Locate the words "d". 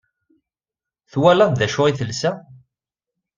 1.59-1.61